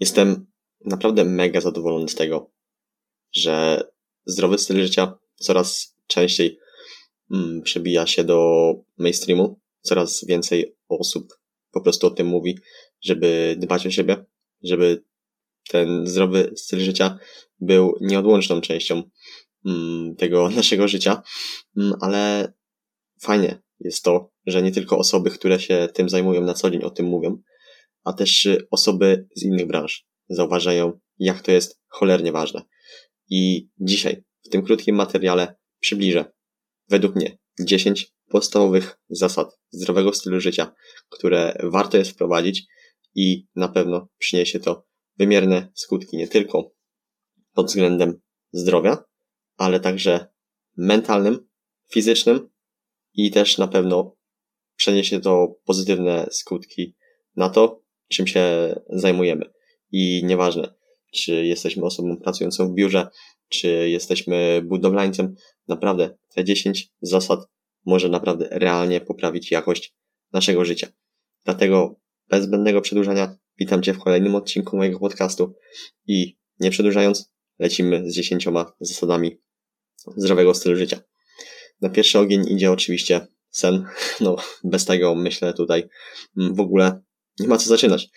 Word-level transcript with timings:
Jestem 0.00 0.46
naprawdę 0.84 1.24
mega 1.24 1.60
zadowolony 1.60 2.08
z 2.08 2.14
tego, 2.14 2.50
że 3.32 3.84
zdrowy 4.26 4.58
styl 4.58 4.82
życia 4.82 5.18
coraz 5.34 5.96
częściej 6.06 6.58
mm, 7.30 7.62
przebija 7.62 8.06
się 8.06 8.24
do 8.24 8.72
mainstreamu. 8.98 9.60
Coraz 9.80 10.24
więcej 10.24 10.76
osób 10.88 11.38
po 11.72 11.80
prostu 11.80 12.06
o 12.06 12.10
tym 12.10 12.26
mówi, 12.26 12.58
żeby 13.00 13.56
dbać 13.58 13.86
o 13.86 13.90
siebie, 13.90 14.24
żeby 14.62 15.04
ten 15.68 16.06
zdrowy 16.06 16.52
styl 16.56 16.80
życia 16.80 17.18
był 17.60 17.94
nieodłączną 18.00 18.60
częścią 18.60 19.02
mm, 19.66 20.16
tego 20.16 20.50
naszego 20.56 20.88
życia, 20.88 21.22
mm, 21.76 21.92
ale 22.00 22.52
fajnie 23.20 23.62
jest 23.80 24.04
to, 24.04 24.30
że 24.46 24.62
nie 24.62 24.72
tylko 24.72 24.98
osoby, 24.98 25.30
które 25.30 25.60
się 25.60 25.88
tym 25.94 26.08
zajmują 26.08 26.40
na 26.40 26.54
co 26.54 26.70
dzień 26.70 26.82
o 26.82 26.90
tym 26.90 27.06
mówią, 27.06 27.42
a 28.04 28.12
też 28.12 28.48
osoby 28.70 29.28
z 29.36 29.42
innych 29.42 29.66
branż 29.66 30.06
zauważają, 30.28 31.00
jak 31.18 31.42
to 31.42 31.52
jest 31.52 31.80
cholernie 31.88 32.32
ważne. 32.32 32.62
I 33.30 33.68
dzisiaj, 33.78 34.24
w 34.46 34.48
tym 34.48 34.62
krótkim 34.62 34.96
materiale, 34.96 35.54
przybliżę, 35.80 36.24
według 36.88 37.16
mnie, 37.16 37.38
10 37.60 38.12
podstawowych 38.28 38.98
zasad 39.08 39.58
zdrowego 39.70 40.12
stylu 40.12 40.40
życia, 40.40 40.72
które 41.08 41.56
warto 41.62 41.96
jest 41.96 42.10
wprowadzić 42.10 42.66
i 43.14 43.46
na 43.56 43.68
pewno 43.68 44.08
przyniesie 44.18 44.60
to 44.60 44.86
wymierne 45.18 45.68
skutki 45.74 46.16
nie 46.16 46.28
tylko 46.28 46.72
pod 47.54 47.66
względem 47.66 48.20
zdrowia, 48.52 49.04
ale 49.56 49.80
także 49.80 50.26
mentalnym, 50.76 51.48
fizycznym 51.92 52.48
i 53.14 53.30
też 53.30 53.58
na 53.58 53.68
pewno 53.68 54.16
przeniesie 54.76 55.20
to 55.20 55.54
pozytywne 55.64 56.26
skutki 56.30 56.96
na 57.36 57.50
to, 57.50 57.82
czym 58.10 58.26
się 58.26 58.74
zajmujemy. 58.88 59.50
I 59.92 60.22
nieważne, 60.24 60.74
czy 61.12 61.46
jesteśmy 61.46 61.84
osobą 61.84 62.16
pracującą 62.16 62.68
w 62.68 62.74
biurze, 62.74 63.08
czy 63.48 63.90
jesteśmy 63.90 64.62
budowlańcem, 64.64 65.34
naprawdę 65.68 66.16
te 66.34 66.44
10 66.44 66.90
zasad 67.02 67.40
może 67.86 68.08
naprawdę 68.08 68.48
realnie 68.50 69.00
poprawić 69.00 69.50
jakość 69.50 69.94
naszego 70.32 70.64
życia. 70.64 70.88
Dlatego 71.44 72.00
bez 72.28 72.44
zbędnego 72.44 72.80
przedłużania 72.80 73.36
witam 73.58 73.82
Cię 73.82 73.94
w 73.94 73.98
kolejnym 73.98 74.34
odcinku 74.34 74.76
mojego 74.76 74.98
podcastu 74.98 75.54
i 76.06 76.36
nie 76.60 76.70
przedłużając, 76.70 77.32
lecimy 77.58 78.10
z 78.10 78.14
10 78.14 78.46
zasadami 78.80 79.40
zdrowego 80.16 80.54
stylu 80.54 80.76
życia. 80.76 81.00
Na 81.80 81.88
pierwszy 81.88 82.18
ogień 82.18 82.44
idzie 82.48 82.72
oczywiście 82.72 83.26
sen. 83.50 83.84
No, 84.20 84.36
bez 84.64 84.84
tego 84.84 85.14
myślę 85.14 85.54
tutaj 85.54 85.88
w 86.36 86.60
ogóle 86.60 87.02
nie 87.40 87.48
ma 87.48 87.56
co 87.56 87.68
zaczynać. 87.68 88.08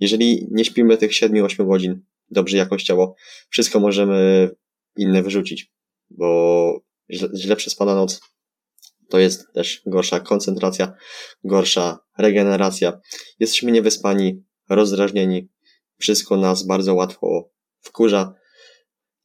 Jeżeli 0.00 0.48
nie 0.50 0.64
śpimy 0.64 0.96
tych 0.96 1.10
7-8 1.10 1.68
godzin 1.68 2.02
dobrze 2.30 2.56
jakościowo, 2.56 3.14
wszystko 3.48 3.80
możemy 3.80 4.50
inne 4.96 5.22
wyrzucić, 5.22 5.72
bo 6.10 6.80
źle 7.34 7.56
przespana 7.56 7.94
noc 7.94 8.20
to 9.08 9.18
jest 9.18 9.52
też 9.52 9.82
gorsza 9.86 10.20
koncentracja, 10.20 10.92
gorsza 11.44 11.98
regeneracja. 12.18 13.00
Jesteśmy 13.40 13.72
niewyspani, 13.72 14.44
rozdrażnieni, 14.68 15.48
wszystko 15.98 16.36
nas 16.36 16.62
bardzo 16.62 16.94
łatwo 16.94 17.50
wkurza, 17.80 18.34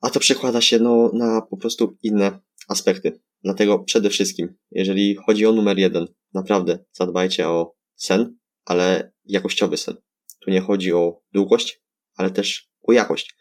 a 0.01 0.09
to 0.09 0.19
przekłada 0.19 0.61
się 0.61 0.79
no, 0.79 1.11
na 1.13 1.41
po 1.41 1.57
prostu 1.57 1.97
inne 2.03 2.39
aspekty. 2.67 3.19
Dlatego 3.43 3.79
przede 3.79 4.09
wszystkim, 4.09 4.55
jeżeli 4.71 5.15
chodzi 5.15 5.45
o 5.45 5.51
numer 5.51 5.77
jeden, 5.77 6.07
naprawdę 6.33 6.79
zadbajcie 6.91 7.47
o 7.47 7.75
sen, 7.95 8.37
ale 8.65 9.11
jakościowy 9.29 9.77
sen. 9.77 9.95
Tu 10.39 10.51
nie 10.51 10.61
chodzi 10.61 10.93
o 10.93 11.21
długość, 11.33 11.81
ale 12.15 12.31
też 12.31 12.69
o 12.81 12.91
jakość. 12.91 13.35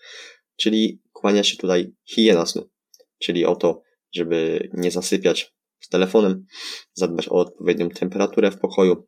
Czyli 0.57 1.03
kłania 1.13 1.45
się 1.45 1.57
tutaj 1.57 1.93
higiena 2.05 2.47
snu. 2.47 2.71
Czyli 3.19 3.45
o 3.45 3.57
to, 3.57 3.83
żeby 4.15 4.69
nie 4.73 4.91
zasypiać 4.91 5.55
z 5.81 5.89
telefonem, 5.89 6.47
zadbać 6.93 7.29
o 7.29 7.33
odpowiednią 7.33 7.89
temperaturę 7.89 8.51
w 8.51 8.59
pokoju, 8.59 9.07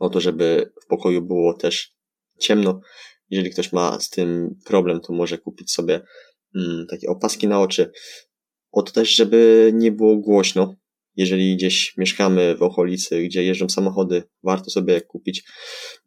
o 0.00 0.10
to, 0.10 0.20
żeby 0.20 0.72
w 0.84 0.86
pokoju 0.86 1.22
było 1.22 1.54
też 1.54 1.94
ciemno. 2.38 2.80
Jeżeli 3.30 3.50
ktoś 3.50 3.72
ma 3.72 4.00
z 4.00 4.10
tym 4.10 4.58
problem, 4.64 5.00
to 5.00 5.12
może 5.12 5.38
kupić 5.38 5.72
sobie 5.72 6.00
mm, 6.54 6.86
takie 6.90 7.08
opaski 7.08 7.48
na 7.48 7.60
oczy. 7.60 7.92
O 8.72 8.82
to 8.82 8.92
też, 8.92 9.14
żeby 9.14 9.70
nie 9.74 9.92
było 9.92 10.16
głośno. 10.16 10.74
Jeżeli 11.16 11.56
gdzieś 11.56 11.96
mieszkamy 11.96 12.56
w 12.56 12.62
okolicy, 12.62 13.22
gdzie 13.22 13.44
jeżdżą 13.44 13.68
samochody, 13.68 14.22
warto 14.42 14.70
sobie 14.70 15.00
kupić 15.00 15.44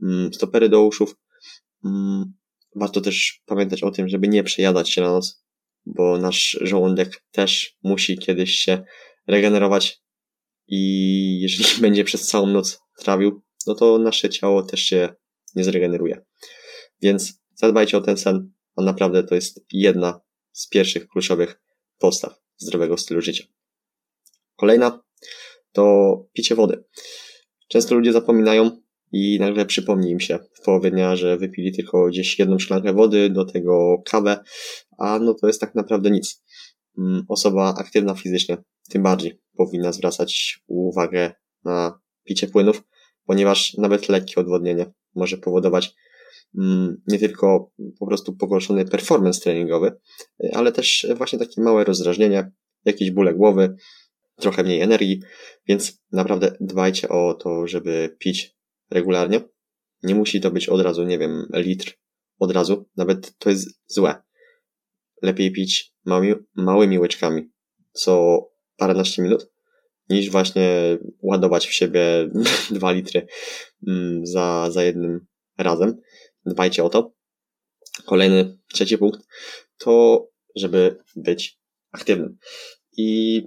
mm, 0.01 0.33
stopery 0.33 0.69
do 0.69 0.83
uszów. 0.83 1.15
Mm, 1.85 2.33
warto 2.75 3.01
też 3.01 3.43
pamiętać 3.45 3.83
o 3.83 3.91
tym, 3.91 4.09
żeby 4.09 4.27
nie 4.27 4.43
przejadać 4.43 4.89
się 4.89 5.01
na 5.01 5.11
noc, 5.11 5.43
bo 5.85 6.17
nasz 6.17 6.59
żołądek 6.61 7.23
też 7.31 7.77
musi 7.83 8.17
kiedyś 8.17 8.55
się 8.55 8.83
regenerować 9.27 10.01
i 10.67 11.39
jeżeli 11.41 11.65
będzie 11.81 12.03
przez 12.03 12.27
całą 12.27 12.47
noc 12.47 12.79
trawił, 12.97 13.41
no 13.67 13.75
to 13.75 13.97
nasze 13.97 14.29
ciało 14.29 14.63
też 14.63 14.79
się 14.79 15.15
nie 15.55 15.63
zregeneruje. 15.63 16.25
Więc 17.01 17.41
zadbajcie 17.53 17.97
o 17.97 18.01
ten 18.01 18.17
sen, 18.17 18.51
a 18.75 18.81
naprawdę 18.81 19.23
to 19.23 19.35
jest 19.35 19.65
jedna 19.71 20.21
z 20.51 20.67
pierwszych 20.67 21.07
kluczowych 21.07 21.61
postaw 21.99 22.41
zdrowego 22.57 22.97
stylu 22.97 23.21
życia. 23.21 23.54
Kolejna 24.55 25.03
to 25.71 26.25
picie 26.33 26.55
wody. 26.55 26.83
Często 27.67 27.95
ludzie 27.95 28.13
zapominają 28.13 28.71
i 29.11 29.39
nagle 29.39 29.65
przypomni 29.65 30.09
im 30.11 30.19
się 30.19 30.39
w 30.53 30.61
połowie 30.65 30.91
dnia, 30.91 31.15
że 31.15 31.37
wypili 31.37 31.71
tylko 31.71 32.07
gdzieś 32.07 32.39
jedną 32.39 32.59
szklankę 32.59 32.93
wody, 32.93 33.29
do 33.29 33.45
tego 33.45 34.01
kawę, 34.05 34.43
a 34.97 35.19
no 35.19 35.33
to 35.33 35.47
jest 35.47 35.61
tak 35.61 35.75
naprawdę 35.75 36.11
nic. 36.11 36.43
Mm, 36.97 37.25
osoba 37.29 37.73
aktywna 37.77 38.15
fizycznie 38.15 38.57
tym 38.89 39.03
bardziej 39.03 39.39
powinna 39.57 39.91
zwracać 39.91 40.59
uwagę 40.67 41.31
na 41.63 41.99
picie 42.23 42.47
płynów, 42.47 42.83
ponieważ 43.25 43.73
nawet 43.73 44.09
lekkie 44.09 44.41
odwodnienie 44.41 44.91
może 45.15 45.37
powodować 45.37 45.95
mm, 46.57 47.01
nie 47.07 47.19
tylko 47.19 47.71
po 47.99 48.07
prostu 48.07 48.35
pogorszony 48.35 48.85
performance 48.85 49.41
treningowy, 49.41 49.99
ale 50.53 50.71
też 50.71 51.07
właśnie 51.15 51.39
takie 51.39 51.61
małe 51.61 51.83
rozdrażnienie, 51.83 52.51
jakieś 52.85 53.11
bóle 53.11 53.33
głowy, 53.33 53.75
trochę 54.35 54.63
mniej 54.63 54.81
energii, 54.81 55.21
więc 55.67 56.03
naprawdę 56.11 56.57
dbajcie 56.61 57.09
o 57.09 57.33
to, 57.33 57.67
żeby 57.67 58.15
pić 58.19 58.55
regularnie. 58.91 59.41
Nie 60.03 60.15
musi 60.15 60.41
to 60.41 60.51
być 60.51 60.69
od 60.69 60.81
razu, 60.81 61.03
nie 61.03 61.19
wiem, 61.19 61.47
litr 61.53 61.93
od 62.39 62.51
razu, 62.51 62.89
nawet 62.97 63.37
to 63.37 63.49
jest 63.49 63.81
złe. 63.87 64.15
Lepiej 65.21 65.51
pić 65.51 65.93
małymi, 66.05 66.35
małymi 66.55 66.99
łyczkami 66.99 67.49
co 67.95 68.41
paręnaście 68.77 69.21
minut, 69.21 69.51
niż 70.09 70.29
właśnie 70.29 70.97
ładować 71.21 71.67
w 71.67 71.73
siebie 71.73 72.29
dwa 72.71 72.91
litry 72.91 73.27
mm, 73.87 74.25
za, 74.25 74.67
za 74.71 74.83
jednym 74.83 75.25
razem. 75.57 76.01
Dbajcie 76.45 76.83
o 76.83 76.89
to. 76.89 77.13
Kolejny, 78.05 78.57
trzeci 78.73 78.97
punkt 78.97 79.21
to, 79.77 80.27
żeby 80.55 81.03
być 81.15 81.59
aktywnym. 81.91 82.37
I 82.97 83.41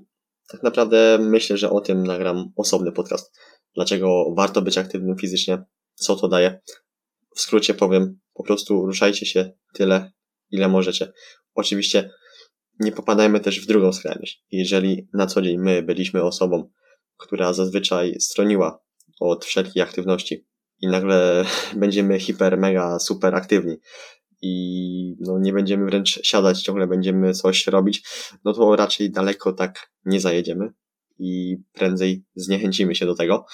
tak 0.48 0.62
naprawdę 0.62 1.18
myślę, 1.20 1.56
że 1.56 1.70
o 1.70 1.80
tym 1.80 2.06
nagram 2.06 2.52
osobny 2.56 2.92
podcast. 2.92 3.38
Dlaczego 3.74 4.34
warto 4.36 4.62
być 4.62 4.78
aktywnym 4.78 5.16
fizycznie, 5.18 5.64
co 5.94 6.16
to 6.16 6.28
daje. 6.28 6.60
W 7.36 7.40
skrócie 7.40 7.74
powiem, 7.74 8.18
po 8.34 8.44
prostu 8.44 8.86
ruszajcie 8.86 9.26
się 9.26 9.52
tyle, 9.74 10.12
ile 10.50 10.68
możecie. 10.68 11.12
Oczywiście 11.54 12.10
nie 12.80 12.92
popadajmy 12.92 13.40
też 13.40 13.60
w 13.60 13.66
drugą 13.66 13.92
skrajność. 13.92 14.44
Jeżeli 14.50 15.08
na 15.14 15.26
co 15.26 15.42
dzień 15.42 15.58
my 15.58 15.82
byliśmy 15.82 16.22
osobą, 16.22 16.70
która 17.16 17.52
zazwyczaj 17.52 18.14
stroniła 18.20 18.82
od 19.20 19.44
wszelkich 19.44 19.82
aktywności 19.82 20.46
i 20.80 20.86
nagle 20.86 21.44
będziemy 21.76 22.20
hiper, 22.20 22.58
mega, 22.58 22.98
super 22.98 23.34
aktywni 23.34 23.76
i 24.42 25.16
no, 25.20 25.38
nie 25.38 25.52
będziemy 25.52 25.86
wręcz 25.86 26.20
siadać, 26.22 26.62
ciągle 26.62 26.86
będziemy 26.86 27.34
coś 27.34 27.66
robić, 27.66 28.08
no 28.44 28.52
to 28.52 28.76
raczej 28.76 29.10
daleko 29.10 29.52
tak 29.52 29.90
nie 30.04 30.20
zajedziemy 30.20 30.72
i 31.18 31.56
prędzej 31.72 32.24
zniechęcimy 32.34 32.94
się 32.94 33.06
do 33.06 33.14
tego, 33.14 33.46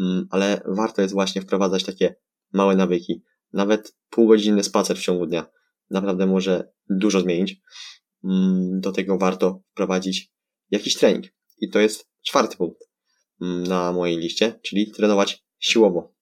mm, 0.00 0.26
ale 0.30 0.60
warto 0.66 1.02
jest 1.02 1.14
właśnie 1.14 1.42
wprowadzać 1.42 1.84
takie 1.84 2.14
małe 2.52 2.76
nawyki. 2.76 3.22
Nawet 3.52 3.96
półgodzinny 4.10 4.64
spacer 4.64 4.96
w 4.96 5.02
ciągu 5.02 5.26
dnia 5.26 5.46
naprawdę 5.90 6.26
może 6.26 6.72
dużo 6.90 7.20
zmienić. 7.20 7.60
Mm, 8.24 8.80
do 8.80 8.92
tego 8.92 9.18
warto 9.18 9.62
wprowadzić 9.72 10.32
jakiś 10.70 10.94
trening. 10.94 11.26
I 11.60 11.70
to 11.70 11.78
jest 11.78 12.08
czwarty 12.22 12.56
punkt 12.56 12.84
mm, 13.40 13.62
na 13.62 13.92
mojej 13.92 14.18
liście, 14.18 14.60
czyli 14.62 14.92
trenować 14.92 15.44
siłowo. 15.58 16.14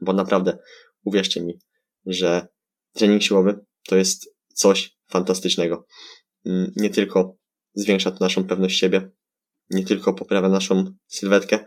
Bo 0.00 0.12
naprawdę, 0.12 0.58
uwierzcie 1.04 1.40
mi, 1.42 1.58
że 2.06 2.46
trening 2.94 3.22
siłowy 3.22 3.64
to 3.86 3.96
jest 3.96 4.34
coś 4.54 4.96
fantastycznego. 5.08 5.86
Mm, 6.46 6.72
nie 6.76 6.90
tylko 6.90 7.36
zwiększa 7.74 8.10
to 8.10 8.24
naszą 8.24 8.44
pewność 8.44 8.78
siebie, 8.78 9.10
nie 9.70 9.84
tylko 9.84 10.14
poprawia 10.14 10.48
naszą 10.48 10.84
sylwetkę, 11.06 11.64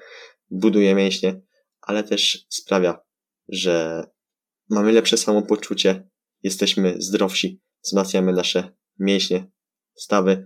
buduje 0.49 0.95
mięśnie, 0.95 1.41
ale 1.81 2.03
też 2.03 2.45
sprawia, 2.49 2.99
że 3.47 4.03
mamy 4.69 4.91
lepsze 4.91 5.17
samopoczucie, 5.17 6.09
jesteśmy 6.43 6.95
zdrowsi, 6.99 7.61
wzmacniamy 7.83 8.33
nasze 8.33 8.71
mięśnie, 8.99 9.51
stawy 9.95 10.45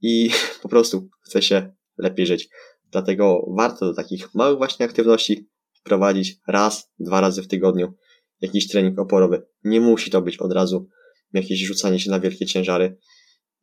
i 0.00 0.30
po 0.62 0.68
prostu 0.68 1.08
chce 1.20 1.42
się 1.42 1.74
lepiej 1.96 2.26
żyć. 2.26 2.48
Dlatego 2.90 3.46
warto 3.56 3.86
do 3.86 3.94
takich 3.94 4.34
małych 4.34 4.58
właśnie 4.58 4.86
aktywności 4.86 5.48
wprowadzić 5.72 6.36
raz, 6.46 6.90
dwa 6.98 7.20
razy 7.20 7.42
w 7.42 7.48
tygodniu 7.48 7.94
jakiś 8.40 8.68
trening 8.68 8.98
oporowy. 8.98 9.46
Nie 9.64 9.80
musi 9.80 10.10
to 10.10 10.22
być 10.22 10.36
od 10.36 10.52
razu 10.52 10.88
jakieś 11.32 11.60
rzucanie 11.60 12.00
się 12.00 12.10
na 12.10 12.20
wielkie 12.20 12.46
ciężary, 12.46 12.98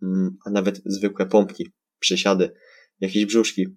mm, 0.01 0.38
a 0.45 0.50
nawet 0.50 0.81
zwykłe 0.85 1.25
pompki, 1.25 1.71
przysiady, 2.00 2.53
jakieś 3.00 3.25
brzuszki, 3.25 3.68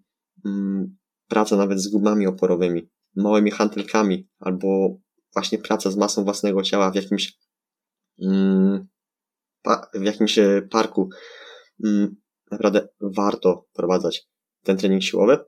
mm, 0.44 0.96
praca 1.28 1.56
nawet 1.56 1.80
z 1.80 1.88
gumami 1.88 2.26
oporowymi, 2.26 2.90
małymi 3.16 3.50
hantelkami, 3.50 4.28
albo 4.38 4.98
właśnie 5.32 5.58
praca 5.58 5.90
z 5.90 5.96
masą 5.96 6.24
własnego 6.24 6.62
ciała 6.62 6.90
w 6.90 6.94
jakimś 6.94 7.38
mm, 8.22 8.88
w 9.94 10.04
jakimś 10.04 10.38
e, 10.38 10.62
parku. 10.70 11.08
Naprawdę 12.50 12.88
warto 13.00 13.66
wprowadzać 13.72 14.28
ten 14.62 14.76
trening 14.76 15.02
siłowy, 15.02 15.38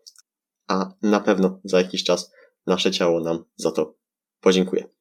a 0.69 0.93
na 1.03 1.21
pewno 1.21 1.61
za 1.65 1.79
jakiś 1.79 2.05
czas 2.05 2.33
nasze 2.67 2.91
ciało 2.91 3.21
nam 3.21 3.45
za 3.57 3.71
to 3.71 3.99
podziękuje. 4.41 4.96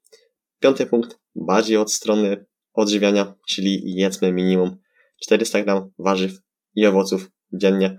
Piąty 0.66 0.86
punkt, 0.86 1.20
bardziej 1.36 1.78
od 1.78 1.94
strony 1.94 2.46
odżywiania, 2.74 3.34
czyli 3.48 3.96
jedzmy 3.96 4.34
minimum 4.34 4.78
400 5.22 5.64
gram 5.64 5.90
warzyw 6.00 6.32
i 6.76 6.86
owoców 6.86 7.32
dziennie. 7.54 7.98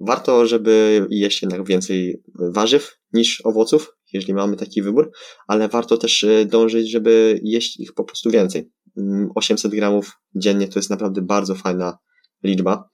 Warto, 0.00 0.46
żeby 0.46 1.06
jeść 1.10 1.42
jednak 1.42 1.66
więcej 1.66 2.22
warzyw 2.54 2.98
niż 3.12 3.46
owoców, 3.46 3.96
jeżeli 4.12 4.34
mamy 4.34 4.56
taki 4.56 4.82
wybór, 4.82 5.10
ale 5.46 5.68
warto 5.68 5.96
też 5.96 6.24
e, 6.24 6.46
dążyć, 6.46 6.90
żeby 6.90 7.40
jeść 7.42 7.80
ich 7.80 7.94
po 7.94 8.04
prostu 8.04 8.30
więcej. 8.30 8.70
800 9.34 9.64
mm, 9.64 9.80
gramów 9.80 10.12
dziennie 10.34 10.68
to 10.68 10.78
jest 10.78 10.90
naprawdę 10.90 11.22
bardzo 11.22 11.54
fajna 11.54 11.98
liczba. 12.42 12.88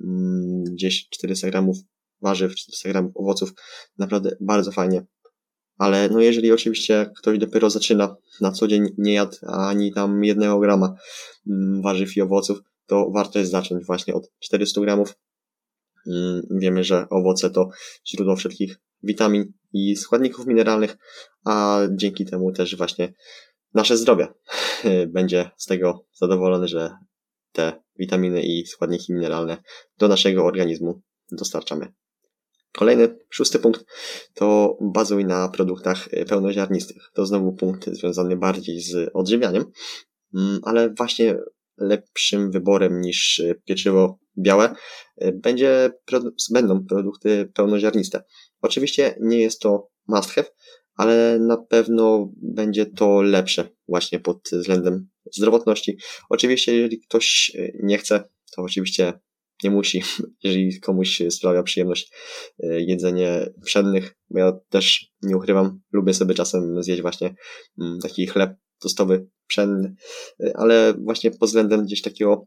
Mm, 0.00 0.64
gdzieś 0.64 1.08
400 1.08 1.50
gramów 1.50 1.76
warzyw, 2.22 2.54
400 2.54 2.88
gramów 2.88 3.12
owoców. 3.16 3.52
Naprawdę 3.98 4.36
bardzo 4.40 4.72
fajnie. 4.72 5.06
Ale 5.78 6.08
no 6.08 6.20
jeżeli 6.20 6.52
oczywiście 6.52 7.10
ktoś 7.16 7.38
dopiero 7.38 7.70
zaczyna, 7.70 8.16
na 8.40 8.52
co 8.52 8.68
dzień 8.68 8.88
nie 8.98 9.14
jadł 9.14 9.36
ani 9.46 9.92
tam 9.92 10.24
jednego 10.24 10.58
grama 10.58 10.94
mm, 11.46 11.82
warzyw 11.82 12.16
i 12.16 12.20
owoców, 12.22 12.58
to 12.86 13.10
warto 13.14 13.38
jest 13.38 13.50
zacząć 13.50 13.84
właśnie 13.86 14.14
od 14.14 14.30
400 14.38 14.80
gramów. 14.80 15.14
Mm, 16.06 16.42
wiemy, 16.50 16.84
że 16.84 17.08
owoce 17.10 17.50
to 17.50 17.68
źródło 18.06 18.36
wszelkich 18.36 18.76
witamin 19.02 19.52
i 19.72 19.96
składników 19.96 20.46
mineralnych, 20.46 20.96
a 21.44 21.80
dzięki 21.90 22.24
temu 22.24 22.52
też 22.52 22.76
właśnie 22.76 23.12
nasze 23.74 23.96
zdrowie 23.96 24.28
będzie 25.16 25.50
z 25.56 25.66
tego 25.66 26.04
zadowolone, 26.12 26.68
że 26.68 26.90
te 27.52 27.82
witaminy 27.98 28.42
i 28.42 28.66
składniki 28.66 29.12
mineralne 29.12 29.56
do 29.98 30.08
naszego 30.08 30.44
organizmu 30.44 31.00
dostarczamy. 31.32 31.92
Kolejny, 32.76 33.18
szósty 33.30 33.58
punkt 33.58 33.84
to 34.34 34.78
bazuj 34.80 35.24
na 35.24 35.48
produktach 35.48 36.08
pełnoziarnistych. 36.28 37.10
To 37.14 37.26
znowu 37.26 37.52
punkt 37.52 37.86
związany 37.86 38.36
bardziej 38.36 38.80
z 38.80 39.10
odżywianiem, 39.14 39.64
mm, 40.34 40.60
ale 40.62 40.94
właśnie 40.94 41.38
lepszym 41.78 42.50
wyborem 42.50 43.00
niż 43.00 43.42
pieczywo 43.64 44.18
białe 44.38 44.74
będzie, 45.34 45.90
będą 46.50 46.84
produkty 46.86 47.50
pełnoziarniste. 47.54 48.22
Oczywiście 48.60 49.14
nie 49.20 49.40
jest 49.40 49.60
to 49.60 49.88
must 50.08 50.30
have, 50.30 50.48
ale 50.94 51.38
na 51.38 51.56
pewno 51.56 52.32
będzie 52.36 52.86
to 52.86 53.22
lepsze 53.22 53.68
właśnie 53.88 54.20
pod 54.20 54.48
względem 54.52 55.08
zdrowotności. 55.32 55.98
Oczywiście, 56.28 56.74
jeżeli 56.74 57.00
ktoś 57.00 57.56
nie 57.82 57.98
chce, 57.98 58.24
to 58.56 58.62
oczywiście 58.62 59.12
nie 59.64 59.70
musi, 59.70 60.02
jeżeli 60.44 60.80
komuś 60.80 61.22
sprawia 61.30 61.62
przyjemność 61.62 62.12
e, 62.62 62.80
jedzenie 62.80 63.50
pszennych, 63.64 64.14
ja 64.30 64.52
też 64.68 65.06
nie 65.22 65.36
ukrywam, 65.36 65.80
lubię 65.92 66.14
sobie 66.14 66.34
czasem 66.34 66.82
zjeść 66.82 67.02
właśnie 67.02 67.34
mm, 67.80 67.98
taki 68.00 68.26
chleb 68.26 68.50
tostowy 68.78 69.28
pszenny, 69.46 69.94
e, 70.40 70.52
ale 70.56 70.94
właśnie 71.04 71.30
pod 71.30 71.48
względem 71.48 71.84
gdzieś 71.84 72.02
takiego 72.02 72.46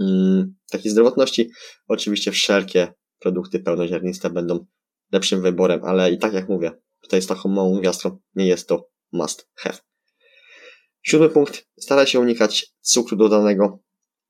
mm, 0.00 0.54
takiej 0.70 0.90
zdrowotności, 0.90 1.50
oczywiście 1.88 2.32
wszelkie 2.32 2.92
produkty 3.18 3.58
pełnoziarniste 3.58 4.30
będą 4.30 4.66
lepszym 5.12 5.42
wyborem, 5.42 5.84
ale 5.84 6.10
i 6.10 6.18
tak 6.18 6.32
jak 6.32 6.48
mówię, 6.48 6.72
tutaj 7.00 7.22
z 7.22 7.26
taką 7.26 7.48
małą 7.48 7.80
gwiazdką 7.80 8.18
nie 8.34 8.46
jest 8.46 8.68
to 8.68 8.88
must 9.12 9.48
have. 9.54 9.78
Siódmy 11.02 11.28
punkt. 11.28 11.66
Staraj 11.80 12.06
się 12.06 12.20
unikać 12.20 12.66
cukru 12.80 13.16
dodanego 13.16 13.83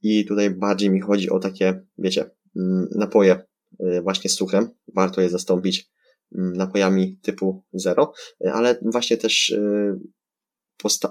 i 0.04 0.24
tutaj 0.24 0.50
bardziej 0.50 0.90
mi 0.90 1.00
chodzi 1.00 1.30
o 1.30 1.38
takie, 1.38 1.80
wiecie, 1.98 2.30
mm, 2.56 2.88
napoje 2.90 3.42
y, 3.80 4.02
właśnie 4.02 4.30
z 4.30 4.34
cukrem. 4.34 4.70
Warto 4.94 5.20
je 5.20 5.30
zastąpić 5.30 5.90
mm, 6.34 6.56
napojami 6.56 7.18
typu 7.22 7.64
zero, 7.72 8.12
y, 8.46 8.52
ale 8.52 8.78
właśnie 8.82 9.16
też 9.16 9.50
y, 9.50 9.98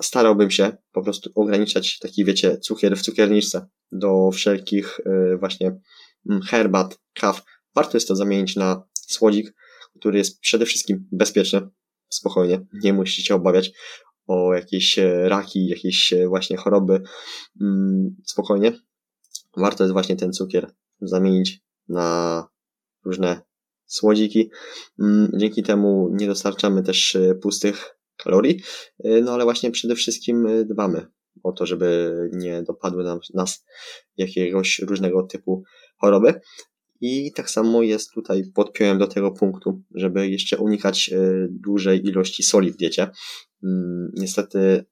starałbym 0.01 0.51
się 0.51 0.77
po 0.91 1.01
prostu 1.01 1.29
ograniczać 1.35 1.99
taki, 1.99 2.25
wiecie, 2.25 2.57
cukier 2.57 2.97
w 2.97 3.01
cukierniczce 3.01 3.67
do 3.91 4.31
wszelkich 4.31 4.99
właśnie 5.39 5.79
mm, 6.29 6.41
herbat, 6.41 6.99
kaw. 7.13 7.43
Warto 7.75 7.97
jest 7.97 8.07
to 8.07 8.15
zamienić 8.15 8.55
na 8.55 8.83
słodzik, 8.93 9.53
który 9.99 10.17
jest 10.17 10.39
przede 10.39 10.65
wszystkim 10.65 11.07
bezpieczny, 11.11 11.61
spokojnie, 12.09 12.65
nie 12.83 12.93
musicie 12.93 13.35
obawiać 13.35 13.71
o 14.27 14.53
jakieś 14.53 14.99
e, 14.99 15.29
raki, 15.29 15.67
jakieś 15.67 16.13
e, 16.13 16.27
właśnie 16.27 16.57
choroby, 16.57 17.01
mm, 17.61 18.15
spokojnie. 18.25 18.73
Warto 19.57 19.83
jest 19.83 19.93
właśnie 19.93 20.15
ten 20.15 20.33
cukier 20.33 20.71
zamienić 21.01 21.61
na 21.89 22.47
różne 23.05 23.41
słodziki. 23.85 24.51
Mm, 24.99 25.31
dzięki 25.37 25.63
temu 25.63 26.09
nie 26.11 26.27
dostarczamy 26.27 26.83
też 26.83 27.15
e, 27.15 27.35
pustych 27.35 27.97
kalorii, 28.17 28.63
no 29.23 29.31
ale 29.31 29.43
właśnie 29.43 29.71
przede 29.71 29.95
wszystkim 29.95 30.47
dbamy 30.65 31.07
o 31.43 31.51
to, 31.51 31.65
żeby 31.65 32.29
nie 32.33 32.63
dopadły 32.63 33.03
nam, 33.03 33.19
nas 33.33 33.65
jakiegoś 34.17 34.79
różnego 34.79 35.23
typu 35.23 35.63
choroby. 35.97 36.41
I 37.05 37.31
tak 37.31 37.49
samo 37.49 37.81
jest 37.81 38.11
tutaj, 38.11 38.43
podpiąłem 38.53 38.97
do 38.97 39.07
tego 39.07 39.31
punktu, 39.31 39.81
żeby 39.95 40.29
jeszcze 40.29 40.57
unikać 40.57 41.11
dużej 41.49 42.05
ilości 42.05 42.43
soli 42.43 42.71
w 42.71 42.77
diecie. 42.77 43.09
Mm, 43.63 44.11
niestety 44.13 44.85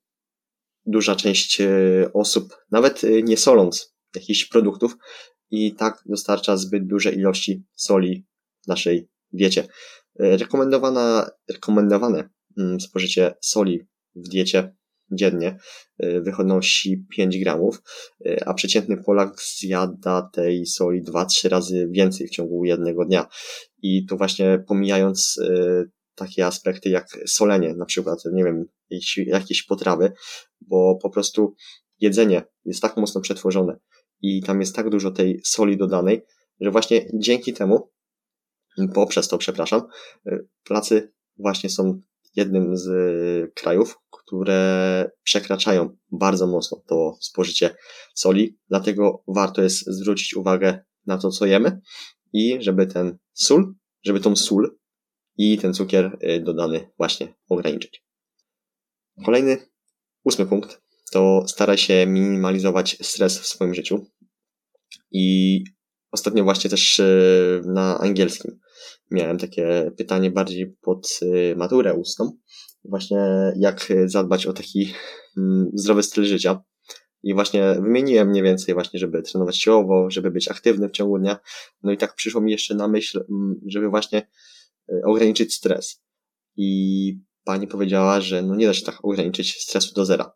duża 0.86 1.16
część 1.16 1.62
e, 1.62 1.70
osób, 2.14 2.58
nawet 2.72 3.04
e, 3.04 3.22
nie 3.22 3.38
soląc 3.38 3.96
jakichś 4.16 4.46
produktów, 4.46 4.96
i 5.52 5.76
tak 5.76 6.04
dostarcza 6.06 6.58
zbyt 6.58 6.88
duże 6.88 7.12
ilości 7.12 7.64
soli 7.76 8.26
w 8.64 8.68
naszej 8.68 9.10
diecie. 9.32 9.68
E, 10.20 10.38
rekomendowana, 10.38 11.30
rekomendowane 11.50 12.30
mm, 12.58 12.80
spożycie 12.80 13.34
soli 13.42 13.80
w 14.16 14.30
diecie 14.30 14.76
dziennie 15.12 15.58
wynosi 16.00 17.06
5 17.10 17.40
gramów, 17.40 17.82
a 18.46 18.54
przeciętny 18.54 18.98
Polak 18.98 19.42
zjada 19.42 20.30
tej 20.34 20.66
soli 20.66 21.04
2-3 21.04 21.50
razy 21.50 21.88
więcej 21.92 22.28
w 22.28 22.32
ciągu 22.32 22.66
jednego 22.66 23.06
dnia. 23.06 23.28
I 23.82 24.06
tu 24.06 24.18
właśnie 24.18 24.64
pomijając 24.68 25.40
takie 26.16 26.46
aspekty 26.46 26.90
jak 26.90 27.08
solenie, 27.26 27.74
na 27.74 27.86
przykład, 27.86 28.20
nie 28.34 28.44
wiem, 28.44 28.66
jakieś 29.18 29.64
potrawy, 29.64 30.12
bo 30.62 31.00
po 31.02 31.10
prostu 31.10 31.56
jedzenie 32.00 32.44
jest 32.66 32.82
tak 32.82 32.98
mocno 32.98 33.22
przetworzone 33.22 33.80
i 34.22 34.42
tam 34.42 34.60
jest 34.60 34.76
tak 34.76 34.90
dużo 34.90 35.12
tej 35.12 35.42
soli 35.44 35.78
dodanej, 35.78 36.22
że 36.60 36.72
właśnie 36.72 37.06
dzięki 37.14 37.54
temu, 37.54 37.92
poprzez 38.94 39.28
to, 39.28 39.38
przepraszam, 39.38 39.82
Polacy 40.64 41.12
właśnie 41.38 41.70
są 41.70 42.02
jednym 42.36 42.78
z 42.78 42.90
krajów, 43.54 43.98
które 44.10 45.12
przekraczają 45.24 45.98
bardzo 46.12 46.48
mocno 46.48 46.84
to 46.88 47.18
spożycie 47.22 47.76
soli, 48.16 48.58
dlatego 48.70 49.24
warto 49.28 49.62
jest 49.62 49.86
zwrócić 49.88 50.34
uwagę 50.36 50.84
na 51.06 51.18
to, 51.18 51.30
co 51.30 51.46
jemy 51.46 51.82
i 52.34 52.58
żeby 52.60 52.88
ten 52.88 53.18
sól, 53.34 53.74
żeby 54.04 54.20
tą 54.20 54.36
sól 54.36 54.78
i 55.38 55.58
ten 55.58 55.74
cukier 55.74 56.18
y, 56.24 56.40
dodany 56.40 56.90
właśnie 56.98 57.34
ograniczyć. 57.50 58.04
Kolejny, 59.26 59.58
ósmy 60.24 60.46
punkt, 60.46 60.82
to 61.12 61.44
staraj 61.48 61.78
się 61.78 62.06
minimalizować 62.08 62.98
stres 63.02 63.40
w 63.40 63.48
swoim 63.48 63.74
życiu. 63.74 64.06
I 65.12 65.64
ostatnio 66.12 66.44
właśnie 66.44 66.70
też 66.70 67.00
y, 67.00 67.62
na 67.66 68.00
angielskim 68.00 68.60
miałem 69.12 69.38
takie 69.38 69.92
pytanie 69.98 70.32
bardziej 70.32 70.76
pod 70.82 71.20
y, 71.22 71.56
maturę 71.58 71.94
ustną. 71.94 72.38
Właśnie 72.84 73.54
jak 73.56 73.94
zadbać 74.06 74.46
o 74.48 74.54
taki 74.54 74.94
mm, 75.38 75.72
zdrowy 75.74 76.04
styl 76.04 76.24
życia. 76.24 76.62
I 77.24 77.34
właśnie 77.34 77.76
wymieniłem 77.82 78.30
mniej 78.30 78.44
więcej 78.44 78.74
właśnie, 78.74 79.00
żeby 79.00 79.22
trenować 79.22 79.58
siłowo, 79.58 80.10
żeby 80.10 80.32
być 80.32 80.48
aktywny 80.48 80.90
w 80.90 80.92
ciągu 80.92 81.20
dnia. 81.20 81.40
No 81.84 81.92
i 81.92 81.98
tak 81.98 82.16
przyszło 82.16 82.42
mi 82.42 82.52
jeszcze 82.52 82.76
na 82.76 82.88
myśl, 82.88 83.26
mm, 83.30 83.62
żeby 83.68 83.90
właśnie 83.90 84.28
E, 84.92 85.02
ograniczyć 85.06 85.54
stres. 85.54 86.02
I 86.58 87.20
pani 87.44 87.68
powiedziała, 87.68 88.22
że 88.22 88.42
no 88.42 88.56
nie 88.56 88.68
da 88.68 88.74
się 88.74 88.86
tak 88.86 89.06
ograniczyć 89.06 89.62
stresu 89.62 89.94
do 89.94 90.06
zera. 90.06 90.34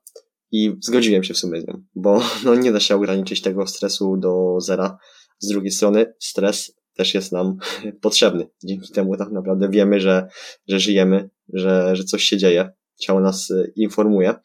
I 0.52 0.76
zgodziłem 0.82 1.24
się 1.24 1.34
w 1.34 1.38
sumie 1.38 1.62
z 1.62 1.68
nią, 1.68 1.84
bo 1.96 2.22
no, 2.46 2.56
nie 2.56 2.72
da 2.72 2.80
się 2.80 2.96
ograniczyć 2.96 3.42
tego 3.42 3.68
stresu 3.68 4.18
do 4.18 4.56
zera. 4.60 4.98
Z 5.40 5.48
drugiej 5.48 5.72
strony 5.72 6.14
stres 6.20 6.76
też 6.96 7.14
jest 7.14 7.32
nam 7.32 7.58
potrzebny. 8.02 8.48
Dzięki 8.64 8.94
temu 8.94 9.18
tak 9.18 9.32
naprawdę 9.32 9.70
wiemy, 9.70 10.00
że, 10.00 10.28
że 10.68 10.80
żyjemy, 10.80 11.30
że, 11.54 11.96
że 11.96 12.04
coś 12.04 12.24
się 12.24 12.38
dzieje. 12.38 12.70
Ciało 13.00 13.20
nas 13.20 13.50
y, 13.50 13.74
informuje. 13.76 14.36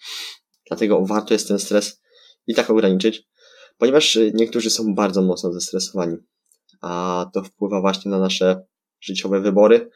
Dlatego 0.69 1.07
warto 1.07 1.35
jest 1.35 1.49
ten 1.49 1.59
stres 1.59 2.01
i 2.47 2.55
tak 2.55 2.71
ograniczyć, 2.71 3.29
ponieważ 3.79 4.17
y, 4.17 4.33
niektórzy 4.35 4.71
są 4.71 4.95
bardzo 4.95 5.23
mocno 5.23 5.53
zestresowani, 5.53 6.17
a 6.81 7.27
to 7.35 7.43
wpływa 7.43 7.81
właśnie 7.81 8.11
na 8.11 8.19
nasze 8.19 8.63
życiowe 9.01 9.41
wybory, 9.41 9.91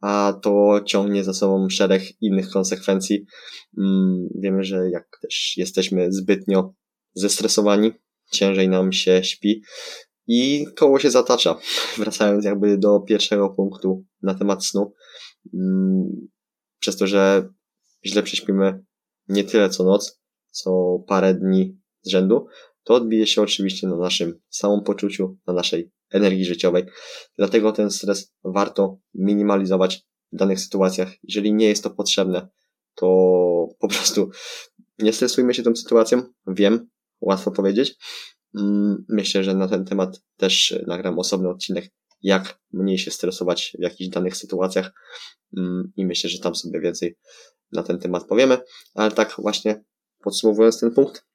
a 0.00 0.40
to 0.42 0.80
ciągnie 0.86 1.24
za 1.24 1.34
sobą 1.34 1.68
szereg 1.70 2.02
innych 2.20 2.50
konsekwencji. 2.50 3.26
Mm, 3.78 4.28
wiemy, 4.34 4.64
że 4.64 4.90
jak 4.90 5.18
też 5.22 5.56
jesteśmy 5.56 6.12
zbytnio 6.12 6.74
zestresowani, 7.14 7.92
ciężej 8.32 8.68
nam 8.68 8.92
się 8.92 9.24
śpi 9.24 9.62
i 10.26 10.66
koło 10.76 10.98
się 10.98 11.10
zatacza. 11.10 11.58
Wracając 11.98 12.44
jakby 12.44 12.78
do 12.78 13.00
pierwszego 13.00 13.50
punktu 13.50 14.04
na 14.22 14.34
temat 14.34 14.66
snu, 14.66 14.92
mm, 15.54 16.28
przez 16.78 16.96
to, 16.96 17.06
że 17.06 17.48
źle 18.06 18.22
prześpimy 18.22 18.84
nie 19.28 19.44
tyle 19.44 19.70
co 19.70 19.84
noc, 19.84 20.20
co 20.50 20.98
parę 21.06 21.34
dni 21.34 21.78
z 22.02 22.10
rzędu, 22.10 22.46
to 22.84 22.94
odbije 22.94 23.26
się 23.26 23.42
oczywiście 23.42 23.86
na 23.88 23.96
naszym 23.96 24.40
samopoczuciu, 24.50 25.36
na 25.46 25.52
naszej 25.52 25.90
energii 26.10 26.44
życiowej. 26.44 26.84
Dlatego 27.38 27.72
ten 27.72 27.90
stres 27.90 28.34
warto 28.44 28.98
minimalizować 29.14 30.06
w 30.32 30.36
danych 30.36 30.60
sytuacjach. 30.60 31.12
Jeżeli 31.22 31.54
nie 31.54 31.68
jest 31.68 31.84
to 31.84 31.90
potrzebne, 31.90 32.48
to 32.94 33.06
po 33.78 33.88
prostu 33.88 34.30
nie 34.98 35.12
stresujmy 35.12 35.54
się 35.54 35.62
tą 35.62 35.76
sytuacją. 35.76 36.22
Wiem, 36.46 36.88
łatwo 37.20 37.50
powiedzieć. 37.50 37.96
Mm, 38.56 39.04
myślę, 39.08 39.44
że 39.44 39.54
na 39.54 39.68
ten 39.68 39.84
temat 39.84 40.22
też 40.36 40.78
nagram 40.86 41.18
osobny 41.18 41.48
odcinek, 41.48 41.90
jak 42.22 42.58
mniej 42.72 42.98
się 42.98 43.10
stresować 43.10 43.76
w 43.78 43.82
jakichś 43.82 44.10
danych 44.10 44.36
sytuacjach 44.36 44.92
mm, 45.56 45.92
i 45.96 46.06
myślę, 46.06 46.30
że 46.30 46.38
tam 46.38 46.54
sobie 46.54 46.80
więcej 46.80 47.18
na 47.72 47.82
ten 47.82 47.98
temat 47.98 48.26
powiemy. 48.26 48.58
Ale 48.94 49.10
tak 49.10 49.34
właśnie 49.38 49.84
podsumowując 50.20 50.80
ten 50.80 50.94
punkt, 50.94 51.26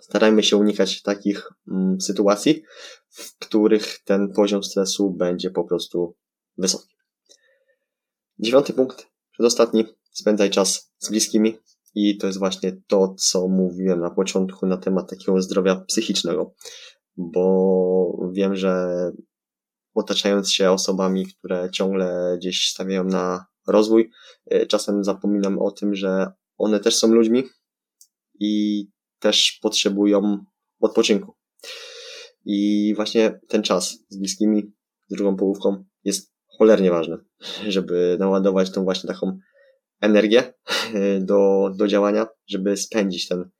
starajmy 0.00 0.42
się 0.42 0.56
unikać 0.56 1.02
takich 1.02 1.48
mm, 1.68 2.00
sytuacji, 2.00 2.62
w 3.08 3.38
których 3.38 3.98
ten 4.04 4.32
poziom 4.32 4.64
stresu 4.64 5.10
będzie 5.10 5.50
po 5.50 5.64
prostu 5.64 6.16
wysoki. 6.58 6.96
Dziewiąty 8.38 8.72
punkt, 8.72 9.06
przedostatni, 9.32 9.84
spędzaj 10.12 10.50
czas 10.50 10.92
z 10.98 11.10
bliskimi 11.10 11.58
i 11.98 12.16
to 12.16 12.26
jest 12.26 12.38
właśnie 12.38 12.76
to, 12.86 13.14
co 13.18 13.48
mówiłem 13.48 14.00
na 14.00 14.10
początku 14.10 14.66
na 14.66 14.76
temat 14.76 15.10
takiego 15.10 15.42
zdrowia 15.42 15.76
psychicznego, 15.76 16.54
bo 17.16 18.30
wiem, 18.32 18.56
że 18.56 18.86
otaczając 19.94 20.52
się 20.52 20.70
osobami, 20.70 21.26
które 21.26 21.68
ciągle 21.72 22.36
gdzieś 22.38 22.68
stawiają 22.68 23.04
na 23.04 23.46
rozwój, 23.66 24.10
y, 24.52 24.66
czasem 24.66 25.04
zapominam 25.04 25.58
o 25.58 25.70
tym, 25.70 25.94
że 25.94 26.32
one 26.56 26.80
też 26.80 26.96
są 26.96 27.08
ludźmi 27.08 27.44
i 28.40 28.84
też 29.18 29.58
potrzebują 29.62 30.44
odpoczynku. 30.80 31.34
I 32.44 32.92
właśnie 32.96 33.40
ten 33.48 33.62
czas 33.62 33.98
z 34.08 34.18
bliskimi, 34.18 34.72
z 35.08 35.16
drugą 35.16 35.36
połówką 35.36 35.84
jest 36.04 36.32
cholernie 36.58 36.90
ważny, 36.90 37.16
żeby 37.68 38.16
naładować 38.20 38.70
tą 38.70 38.84
właśnie 38.84 39.08
taką 39.08 39.38
energię 40.00 40.54
do, 41.20 41.70
do 41.76 41.88
działania, 41.88 42.26
żeby 42.46 42.76
spędzić 42.76 43.28
ten 43.28 43.50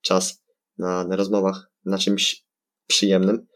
czas 0.00 0.44
na, 0.78 1.04
na 1.04 1.16
rozmowach, 1.16 1.70
na 1.84 1.98
czymś 1.98 2.46
przyjemnym 2.86 3.46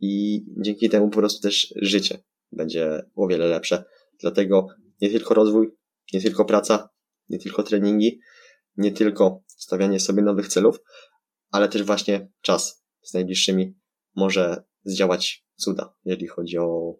i 0.00 0.44
dzięki 0.60 0.88
temu 0.88 1.10
po 1.10 1.18
prostu 1.18 1.42
też 1.42 1.74
życie 1.76 2.22
będzie 2.52 3.02
o 3.14 3.26
wiele 3.26 3.46
lepsze. 3.46 3.84
Dlatego 4.20 4.66
nie 5.00 5.10
tylko 5.10 5.34
rozwój, 5.34 5.70
nie 6.12 6.20
tylko 6.20 6.44
praca, 6.44 6.88
nie 7.28 7.38
tylko 7.38 7.62
treningi, 7.62 8.20
nie 8.76 8.92
tylko 8.92 9.42
stawianie 9.46 10.00
sobie 10.00 10.22
nowych 10.22 10.48
celów, 10.48 10.80
ale 11.50 11.68
też 11.68 11.82
właśnie 11.82 12.28
czas 12.40 12.84
z 13.02 13.14
najbliższymi 13.14 13.74
może 14.16 14.62
zdziałać 14.84 15.46
cuda, 15.54 15.94
jeżeli 16.04 16.26
chodzi 16.26 16.58
o 16.58 16.94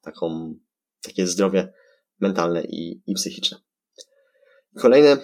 taką, 0.00 0.54
takie 1.02 1.26
zdrowie 1.26 1.72
mentalne 2.20 2.64
i, 2.64 3.02
i 3.06 3.14
psychiczne. 3.14 3.58
Kolejny, 4.78 5.16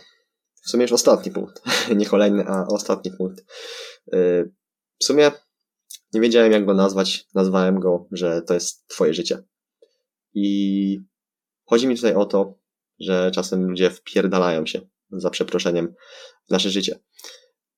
w 0.65 0.71
sumie 0.71 0.83
już 0.83 0.93
ostatni 0.93 1.33
punkt, 1.33 1.63
nie 1.97 2.07
kolejny, 2.07 2.45
a 2.47 2.67
ostatni 2.67 3.11
punkt. 3.19 3.41
Y, 4.15 4.53
w 5.01 5.05
sumie 5.05 5.31
nie 6.13 6.21
wiedziałem 6.21 6.53
jak 6.53 6.67
go 6.67 6.75
nazwać, 6.75 7.27
nazwałem 7.35 7.81
go, 7.81 8.07
że 8.13 8.43
to 8.43 8.55
jest 8.55 8.87
twoje 8.89 9.15
życie. 9.15 9.43
I 10.35 11.01
chodzi 11.65 11.87
mi 11.87 11.97
tutaj 11.97 12.15
o 12.15 12.27
to, 12.27 12.59
że 13.01 13.31
czasem 13.31 13.69
ludzie 13.69 13.91
wpierdalają 13.91 14.67
się, 14.67 14.81
za 15.11 15.31
przeproszeniem, 15.31 15.95
w 16.49 16.51
nasze 16.51 16.71
życie 16.71 17.01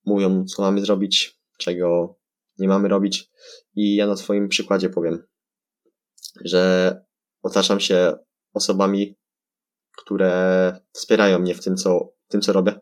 mówią, 0.05 0.45
co 0.45 0.63
mamy 0.63 0.81
zrobić, 0.81 1.41
czego 1.59 2.19
nie 2.59 2.69
mamy 2.69 2.89
robić. 2.89 3.31
I 3.75 3.95
ja 3.95 4.07
na 4.07 4.17
swoim 4.17 4.49
przykładzie 4.49 4.91
powiem, 4.91 5.27
że 6.45 6.95
otaczam 7.43 7.81
się 7.81 8.13
osobami, 8.53 9.17
które 10.01 10.81
wspierają 10.93 11.39
mnie 11.39 11.55
w 11.55 11.65
tym, 11.65 11.77
co, 11.77 12.13
tym, 12.29 12.41
co 12.41 12.53
robię. 12.53 12.81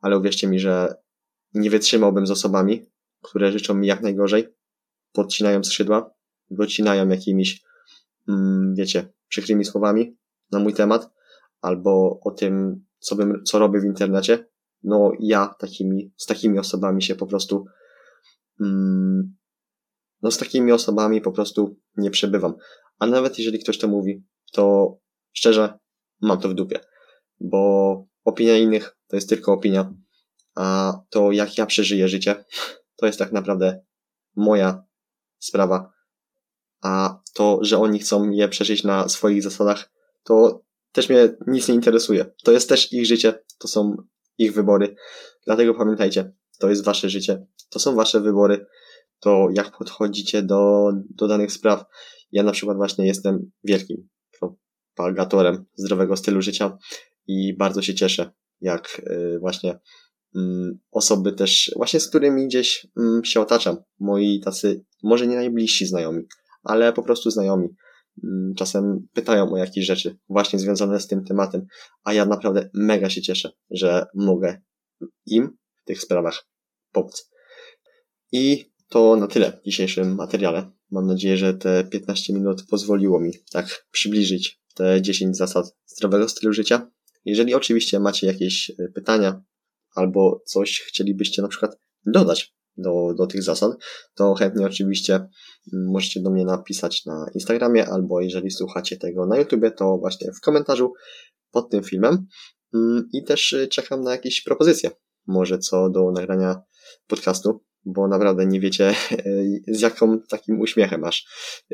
Ale 0.00 0.18
uwierzcie 0.18 0.46
mi, 0.46 0.60
że 0.60 0.94
nie 1.54 1.70
wytrzymałbym 1.70 2.26
z 2.26 2.30
osobami, 2.30 2.86
które 3.22 3.52
życzą 3.52 3.74
mi 3.74 3.86
jak 3.86 4.02
najgorzej, 4.02 4.54
podcinają 5.12 5.64
skrzydła, 5.64 6.14
docinają 6.50 7.08
jakimiś, 7.08 7.62
mm, 8.28 8.74
wiecie, 8.74 9.12
przykrymi 9.28 9.64
słowami 9.64 10.16
na 10.52 10.58
mój 10.58 10.74
temat, 10.74 11.10
albo 11.60 12.20
o 12.24 12.30
tym, 12.30 12.84
co, 12.98 13.16
bym, 13.16 13.42
co 13.44 13.58
robię 13.58 13.80
w 13.80 13.84
internecie, 13.84 14.46
no 14.82 15.12
ja 15.20 15.54
takimi, 15.58 16.12
z 16.16 16.26
takimi 16.26 16.58
osobami 16.58 17.02
się 17.02 17.14
po 17.14 17.26
prostu, 17.26 17.64
mm, 18.60 19.36
no 20.22 20.30
z 20.30 20.38
takimi 20.38 20.72
osobami 20.72 21.20
po 21.20 21.32
prostu 21.32 21.76
nie 21.96 22.10
przebywam. 22.10 22.54
A 22.98 23.06
nawet 23.06 23.38
jeżeli 23.38 23.58
ktoś 23.58 23.78
to 23.78 23.88
mówi, 23.88 24.24
to 24.52 24.96
szczerze 25.32 25.78
mam 26.20 26.40
to 26.40 26.48
w 26.48 26.54
dupie, 26.54 26.80
bo 27.40 28.06
opinia 28.24 28.56
innych 28.56 28.96
to 29.08 29.16
jest 29.16 29.28
tylko 29.28 29.52
opinia, 29.52 29.94
a 30.54 30.94
to 31.10 31.32
jak 31.32 31.58
ja 31.58 31.66
przeżyję 31.66 32.08
życie, 32.08 32.44
to 32.98 33.06
jest 33.06 33.18
tak 33.18 33.32
naprawdę 33.32 33.84
moja 34.36 34.84
sprawa. 35.38 35.92
A 36.82 37.20
to, 37.34 37.58
że 37.62 37.78
oni 37.78 37.98
chcą 37.98 38.30
je 38.30 38.48
przeżyć 38.48 38.84
na 38.84 39.08
swoich 39.08 39.42
zasadach, 39.42 39.92
to 40.22 40.64
też 40.92 41.08
mnie 41.08 41.36
nic 41.46 41.68
nie 41.68 41.74
interesuje. 41.74 42.26
To 42.44 42.52
jest 42.52 42.68
też 42.68 42.92
ich 42.92 43.06
życie, 43.06 43.44
to 43.58 43.68
są 43.68 43.96
ich 44.38 44.54
wybory. 44.54 44.96
Dlatego 45.46 45.74
pamiętajcie, 45.74 46.32
to 46.58 46.70
jest 46.70 46.84
wasze 46.84 47.10
życie, 47.10 47.46
to 47.70 47.78
są 47.78 47.94
wasze 47.94 48.20
wybory, 48.20 48.66
to 49.20 49.48
jak 49.54 49.78
podchodzicie 49.78 50.42
do, 50.42 50.92
do 51.10 51.28
danych 51.28 51.52
spraw. 51.52 51.84
Ja 52.32 52.42
na 52.42 52.52
przykład 52.52 52.76
właśnie 52.76 53.06
jestem 53.06 53.50
wielkim 53.64 54.08
propagatorem 54.94 55.64
zdrowego 55.74 56.16
stylu 56.16 56.42
życia 56.42 56.78
i 57.26 57.56
bardzo 57.56 57.82
się 57.82 57.94
cieszę, 57.94 58.30
jak 58.60 59.02
y, 59.06 59.38
właśnie 59.40 59.78
mm, 60.36 60.78
osoby 60.90 61.32
też, 61.32 61.72
właśnie 61.76 62.00
z 62.00 62.08
którymi 62.08 62.46
gdzieś 62.46 62.86
mm, 62.96 63.24
się 63.24 63.40
otaczam, 63.40 63.76
moi 64.00 64.40
tacy, 64.40 64.84
może 65.02 65.26
nie 65.26 65.36
najbliżsi 65.36 65.86
znajomi, 65.86 66.22
ale 66.62 66.92
po 66.92 67.02
prostu 67.02 67.30
znajomi, 67.30 67.68
Mm, 68.22 68.54
czasem 68.54 69.08
pytają 69.12 69.52
o 69.52 69.56
jakieś 69.56 69.86
rzeczy 69.86 70.18
właśnie 70.28 70.58
związane 70.58 71.00
z 71.00 71.06
tym 71.06 71.24
tematem, 71.24 71.66
a 72.04 72.12
ja 72.12 72.26
naprawdę 72.26 72.70
mega 72.74 73.10
się 73.10 73.22
cieszę, 73.22 73.52
że 73.70 74.06
mogę 74.14 74.60
im 75.26 75.56
w 75.82 75.84
tych 75.84 76.00
sprawach 76.00 76.48
pomóc. 76.92 77.30
I 78.32 78.72
to 78.88 79.16
na 79.16 79.26
tyle 79.26 79.52
w 79.52 79.64
dzisiejszym 79.64 80.14
materiale. 80.14 80.70
Mam 80.90 81.06
nadzieję, 81.06 81.36
że 81.36 81.54
te 81.54 81.84
15 81.84 82.32
minut 82.32 82.66
pozwoliło 82.70 83.20
mi 83.20 83.32
tak 83.52 83.86
przybliżyć 83.90 84.60
te 84.74 85.02
10 85.02 85.36
zasad 85.36 85.76
zdrowego 85.86 86.28
stylu 86.28 86.52
życia. 86.52 86.90
Jeżeli 87.24 87.54
oczywiście 87.54 88.00
macie 88.00 88.26
jakieś 88.26 88.70
e, 88.70 88.88
pytania 88.88 89.42
albo 89.94 90.42
coś 90.46 90.80
chcielibyście 90.80 91.42
na 91.42 91.48
przykład 91.48 91.78
dodać 92.06 92.54
do, 92.76 93.14
do 93.18 93.26
tych 93.26 93.42
zasad, 93.42 93.72
to 94.14 94.34
chętnie 94.34 94.66
oczywiście 94.66 95.14
mm, 95.14 95.28
możecie 95.92 96.20
do 96.20 96.30
mnie 96.30 96.44
napisać 96.44 97.04
na 97.04 97.26
Instagramie, 97.34 97.88
albo 97.88 98.20
jeżeli 98.20 98.50
słuchacie 98.50 98.96
tego 98.96 99.26
na 99.26 99.38
YouTubie, 99.38 99.70
to 99.70 99.98
właśnie 99.98 100.32
w 100.32 100.40
komentarzu 100.40 100.92
pod 101.50 101.70
tym 101.70 101.82
filmem. 101.82 102.26
Mm, 102.74 103.08
I 103.12 103.24
też 103.24 103.52
y, 103.52 103.68
czekam 103.68 104.02
na 104.02 104.10
jakieś 104.10 104.42
propozycje, 104.42 104.90
może 105.26 105.58
co 105.58 105.90
do 105.90 106.12
nagrania 106.12 106.62
podcastu, 107.06 107.64
bo 107.84 108.08
naprawdę 108.08 108.46
nie 108.46 108.60
wiecie, 108.60 108.94
z 109.68 109.80
jaką 109.80 110.20
takim 110.20 110.60
uśmiechem 110.60 111.04
aż 111.04 111.26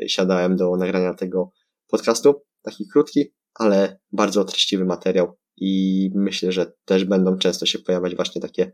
siadałem 0.07 0.55
do 0.55 0.75
nagrania 0.75 1.13
tego 1.13 1.51
podcastu. 1.87 2.41
Taki 2.61 2.87
krótki, 2.87 3.33
ale 3.53 3.99
bardzo 4.11 4.45
treściwy 4.45 4.85
materiał 4.85 5.37
i 5.57 6.09
myślę, 6.15 6.51
że 6.51 6.73
też 6.85 7.05
będą 7.05 7.37
często 7.37 7.65
się 7.65 7.79
pojawiać 7.79 8.15
właśnie 8.15 8.41
takie 8.41 8.71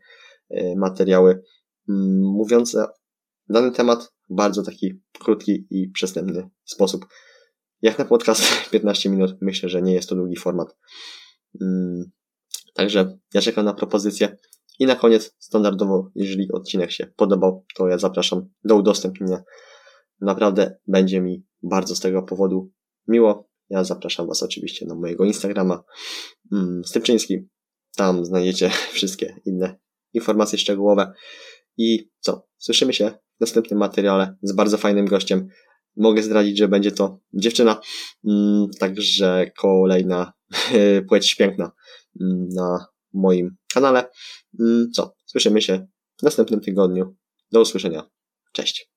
e, 0.50 0.76
materiały 0.76 1.44
mm, 1.90 2.22
mówiące 2.22 2.88
dany 3.50 3.72
temat 3.72 4.14
w 4.30 4.36
bardzo 4.36 4.64
taki 4.64 5.02
krótki 5.20 5.68
i 5.70 5.90
przystępny 5.90 6.50
sposób. 6.66 7.06
Jak 7.82 8.00
na 8.00 8.06
podcast 8.06 8.42
15 8.72 9.10
minut, 9.10 9.36
myślę, 9.42 9.70
że 9.70 9.82
nie 9.82 9.94
jest 9.94 10.10
to 10.10 10.16
długi 10.16 10.38
format. 10.38 10.78
Mm, 11.62 12.12
także 12.74 13.18
ja 13.34 13.42
czekam 13.42 13.66
na 13.66 13.74
propozycję. 13.74 14.38
I 14.80 14.86
na 14.86 14.96
koniec, 14.96 15.36
standardowo, 15.40 16.12
jeżeli 16.16 16.52
odcinek 16.52 16.92
się 16.92 17.08
podobał, 17.16 17.66
to 17.76 17.88
ja 17.88 17.98
zapraszam 17.98 18.50
do 18.64 18.76
udostępnienia. 18.76 19.44
Naprawdę 20.22 20.78
będzie 20.88 21.22
mi 21.22 21.46
bardzo 21.64 21.96
z 21.96 22.00
tego 22.00 22.24
powodu 22.24 22.72
miło. 23.08 23.47
Ja 23.70 23.84
zapraszam 23.84 24.28
Was 24.28 24.44
oczywiście 24.44 24.86
na 24.86 24.96
mojego 24.96 25.26
Instagrama 25.26 25.84
mm, 26.52 26.82
Stypczyński. 26.86 27.38
Tam 27.96 28.26
znajdziecie 28.26 28.70
wszystkie 28.94 29.36
inne 29.46 29.76
informacje 30.14 30.60
szczegółowe. 30.60 31.14
I 31.78 32.10
co? 32.20 32.48
Słyszymy 32.58 32.94
się 32.94 33.10
w 33.38 33.40
następnym 33.40 33.80
materiale 33.80 34.36
z 34.42 34.52
bardzo 34.52 34.78
fajnym 34.78 35.06
gościem. 35.06 35.48
Mogę 35.96 36.24
zdradzić, 36.24 36.58
że 36.58 36.68
będzie 36.68 36.92
to 36.92 37.20
dziewczyna, 37.34 37.82
mm, 38.28 38.68
także 38.80 39.52
kolejna 39.58 40.34
płeć 41.10 41.36
piękna 41.36 41.72
mm, 42.22 42.50
na 42.50 42.86
moim 43.14 43.56
kanale. 43.74 44.10
Co? 44.94 45.16
Słyszymy 45.26 45.62
się 45.62 45.88
w 46.20 46.24
następnym 46.24 46.62
tygodniu. 46.62 47.16
Do 47.52 47.62
usłyszenia. 47.62 48.10
Cześć. 48.54 48.97